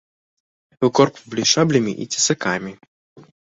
Выкорпвалі 0.85 1.45
шаблямі 1.51 1.93
і 2.07 2.09
цесакамі. 2.15 2.73